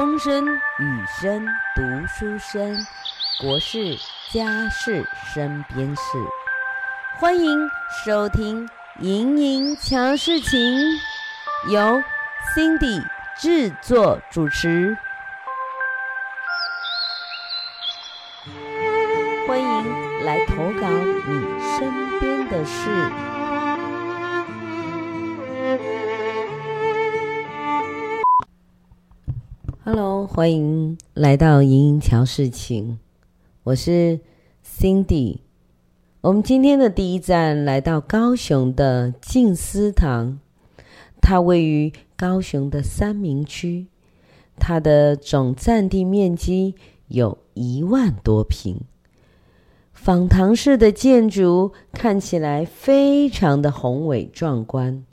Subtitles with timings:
[0.00, 0.46] 风声、
[0.78, 2.74] 雨声、读书声，
[3.38, 3.98] 国事、
[4.32, 6.02] 家事、身边事，
[7.18, 7.68] 欢迎
[8.02, 8.66] 收听
[9.00, 10.58] 《莹莹瞧事情》，
[11.70, 12.02] 由
[12.56, 13.04] Cindy
[13.36, 14.96] 制作主持。
[19.46, 23.29] 欢迎来投稿你身边的事。
[29.92, 33.00] Hello，欢迎来到莹莹桥事情，
[33.64, 34.20] 我是
[34.64, 35.38] Cindy。
[36.20, 40.38] 我们今天的第一站来到高雄的静思堂，
[41.20, 43.88] 它位于高雄的三民区，
[44.60, 46.76] 它的总占地面积
[47.08, 48.82] 有一万多平。
[49.92, 55.04] 仿唐式的建筑看起来非常的宏伟壮观，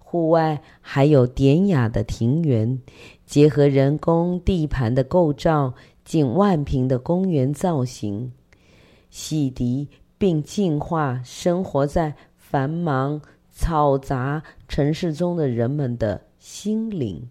[0.00, 2.80] 户外还有典雅的庭园。
[3.26, 8.32] 结合人工地盘的构造，近万平的公园造型，
[9.10, 9.86] 洗涤
[10.18, 13.20] 并净化生活在繁忙
[13.56, 17.28] 嘈杂城市中的人们的心灵。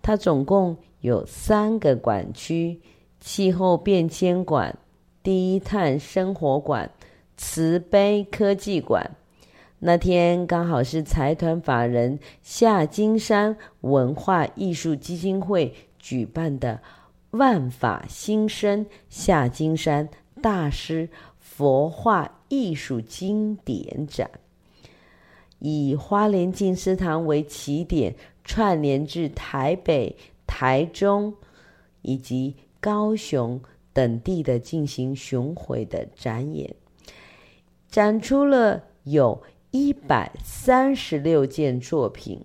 [0.00, 2.80] 它总共有三个馆区：
[3.20, 4.78] 气候变迁馆、
[5.22, 6.90] 低碳生活馆、
[7.36, 9.10] 慈悲科技馆。
[9.82, 16.82] 那天刚好是财团法人夏金山文化艺术基金会举办的
[17.32, 20.06] “万法新生夏金山
[20.42, 21.08] 大师
[21.38, 24.30] 佛画艺术经典展”，
[25.60, 28.14] 以花莲静思堂为起点，
[28.44, 30.14] 串联至台北、
[30.46, 31.34] 台中
[32.02, 33.58] 以及高雄
[33.94, 36.74] 等地的进行巡回的展演，
[37.88, 39.42] 展出了有。
[39.72, 42.44] 一百三十六件作品，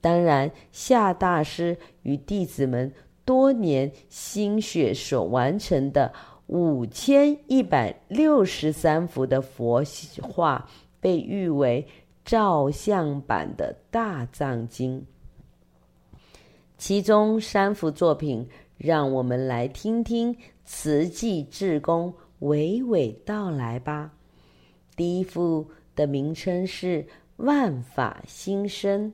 [0.00, 2.90] 当然，夏大师与弟子们
[3.24, 6.12] 多年心血所完成的
[6.46, 9.82] 五千一百六十三幅的佛
[10.22, 10.66] 画，
[11.00, 11.86] 被誉为
[12.24, 15.06] 照相版的大藏经。
[16.78, 18.48] 其中三幅作品，
[18.78, 24.12] 让我们来听听慈济志工娓娓道来吧。
[24.96, 25.66] 第一幅。
[25.94, 27.06] 的名称是
[27.36, 29.12] 万法新生，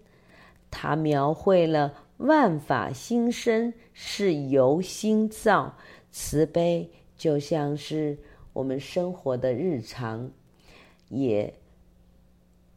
[0.70, 5.74] 它描绘了万法新生是由心造，
[6.10, 8.18] 慈悲就像是
[8.52, 10.30] 我们生活的日常，
[11.08, 11.52] 也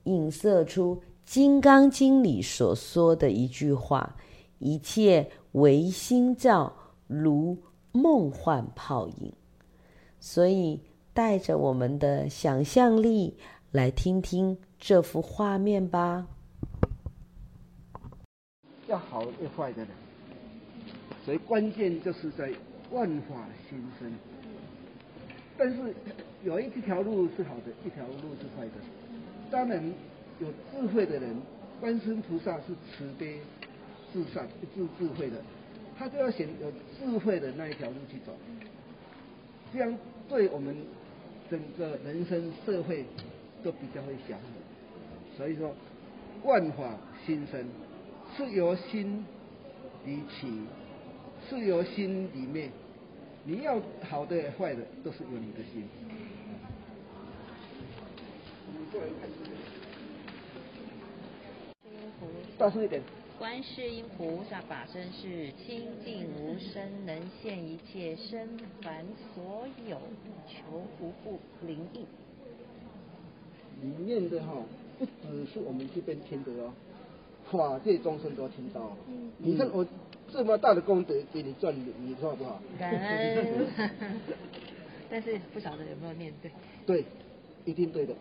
[0.04, 4.16] 映射出《金刚经》里所说的一句话
[4.60, 6.74] ：“一切唯心造，
[7.08, 7.58] 如
[7.92, 9.34] 梦幻泡影。”
[10.20, 10.80] 所以
[11.14, 13.38] 带着我们的想象力。
[13.74, 16.28] 来听听这幅画面吧。
[18.88, 19.88] 要好要坏的人，
[21.26, 22.54] 所以关键就是在
[22.92, 24.14] 万法新生。
[25.58, 25.92] 但是
[26.44, 28.74] 有一条路是好的，一条路是坏的。
[29.50, 29.84] 当然
[30.40, 31.36] 有智慧的人，
[31.82, 33.40] 观世菩萨是慈悲
[34.14, 35.38] 至善、至智慧的，
[35.98, 38.34] 他就要选有智慧的那一条路去走，
[39.74, 39.98] 这样
[40.30, 40.78] 对我们
[41.50, 43.04] 整个人生社会。
[43.64, 44.38] 都比较会想，
[45.38, 45.74] 所以说
[46.44, 47.66] 万法心生
[48.36, 49.26] 是由心
[50.06, 50.48] 里起，
[51.50, 52.70] 是由心里面，
[53.46, 53.80] 你要
[54.10, 55.88] 好的坏的都是由你的心。
[62.58, 63.02] 大声一点。
[63.40, 69.04] 观世音菩萨法身是清净无生，能现一切身凡
[69.34, 70.00] 所有
[70.48, 72.06] 求无不灵应。
[73.84, 74.54] 里面的哈，
[74.98, 76.74] 不只是我们这边听的哦，
[77.52, 78.96] 法界众生都听到。
[79.10, 79.86] 嗯、你看我
[80.32, 82.62] 这么大的功德给你赚，你说好不好？
[82.80, 83.68] 感恩。
[85.12, 86.50] 但是不晓得有没有面对？
[86.86, 87.06] 对，
[87.66, 88.16] 一定对的。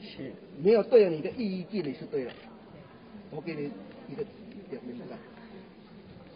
[0.00, 0.32] 是。
[0.62, 2.30] 没有对了，你的意义你是对的。
[3.30, 3.70] 我给你
[4.08, 4.24] 一个
[4.70, 5.16] 点明白。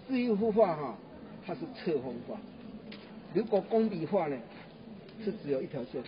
[0.08, 0.98] 这一幅画哈，
[1.46, 2.36] 它是侧风画。
[3.32, 4.36] 如果工笔画呢，
[5.24, 6.02] 是只有一条线。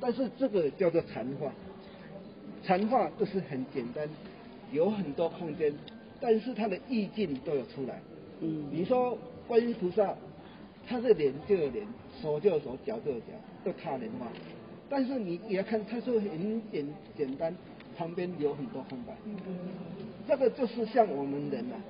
[0.00, 1.50] 但是这个叫做禅画，
[2.62, 4.08] 禅画都是很简单，
[4.72, 5.74] 有很多空间，
[6.20, 8.00] 但是它的意境都有出来。
[8.40, 9.18] 嗯，你说
[9.48, 10.14] 观音菩萨，
[10.86, 11.84] 他是脸就有脸，
[12.22, 13.26] 手就有手，脚就有脚，
[13.64, 14.28] 都他人画。
[14.88, 16.86] 但是你也要看，他说很简
[17.16, 17.52] 简单，
[17.96, 19.12] 旁边有很多空白。
[19.24, 19.34] 嗯，
[20.28, 21.82] 这个就是像我们人呐、啊，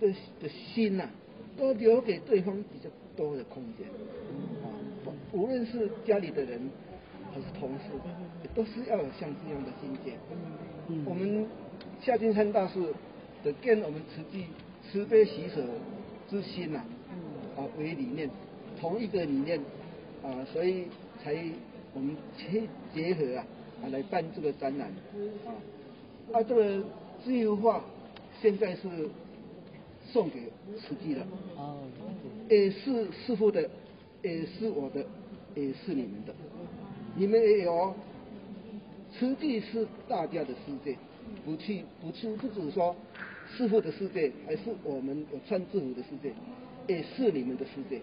[0.00, 0.08] 的
[0.40, 1.10] 的心呐、啊，
[1.58, 3.86] 都留给对方比较多的空间。
[4.62, 4.70] 啊，
[5.32, 6.60] 无论是家里的人。
[7.32, 7.90] 还是同事，
[8.54, 10.16] 都是要有像这样的境界。
[10.88, 11.46] 嗯，我们
[12.00, 12.80] 夏金山大师
[13.44, 14.46] 的跟我们慈济
[14.90, 15.62] 慈悲喜舍
[16.30, 16.78] 之心呐、
[17.56, 18.28] 啊，啊为理念，
[18.80, 19.60] 同一个理念，
[20.22, 20.86] 啊，所以
[21.22, 21.36] 才
[21.94, 22.62] 我们结
[22.94, 23.46] 结合啊，
[23.82, 24.88] 啊来办这个展览，
[25.46, 25.52] 啊，
[26.32, 26.82] 啊这个
[27.24, 27.84] 自由画
[28.40, 28.88] 现在是
[30.10, 30.40] 送给
[30.78, 31.20] 慈济的，
[31.56, 31.76] 哦，
[32.48, 33.68] 也是师傅的，
[34.22, 35.04] 也是我的，
[35.54, 36.34] 也是你们的，
[37.18, 37.92] 你们也有，
[39.12, 40.96] 慈济是大家的世界，
[41.44, 42.94] 不去不去不只是说。
[43.56, 46.30] 师父的世界，还是我们有穿制服的世界，
[46.86, 47.98] 也是你们的世界，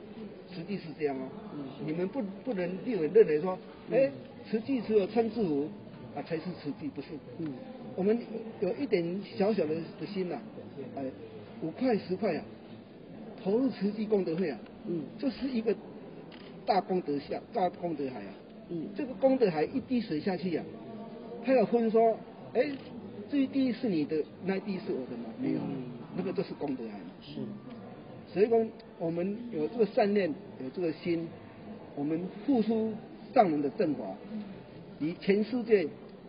[0.53, 1.29] 实际是这样哦。
[1.53, 3.57] 嗯、你们不不能认为认为说，
[3.91, 4.12] 哎，
[4.50, 5.69] 实际只有穿制服
[6.15, 7.09] 啊才是实际，不是。
[7.38, 7.53] 嗯。
[7.95, 8.19] 我们
[8.59, 10.41] 有一点小小的的心呐、啊，
[10.97, 11.06] 哎，
[11.62, 12.44] 五块十块啊，
[13.41, 15.73] 投入慈济功德会啊，嗯，这是一个
[16.65, 18.33] 大功德下大功德海啊。
[18.69, 18.88] 嗯。
[18.95, 20.63] 这个功德海一滴水下去啊，
[21.44, 22.17] 他有分说，
[22.53, 22.71] 哎。
[23.27, 25.33] 这一滴是你的，那一滴是我的吗？
[25.41, 25.59] 没有，
[26.15, 27.06] 那个就是功德来的。
[27.23, 27.39] 是，
[28.31, 28.63] 所以说
[29.00, 30.31] 我们有这个善念，
[30.63, 31.27] 有这个心，
[31.95, 32.94] 我们付出
[33.33, 34.03] 上人的正法，
[35.00, 35.88] 与全世界、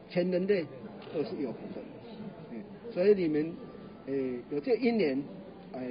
[0.08, 0.64] 全人类
[1.12, 1.82] 都是有福的。
[2.52, 3.52] 嗯，所以你们，
[4.06, 4.14] 呃，
[4.50, 5.22] 有这因缘，
[5.74, 5.86] 哎，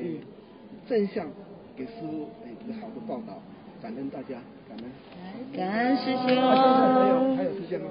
[0.89, 1.29] 正向
[1.75, 3.39] 给师傅哎一个好的报道，
[3.79, 4.85] 感恩大家，感恩。
[5.55, 6.25] 感恩师兄。
[6.25, 7.87] 还有还有时间吗？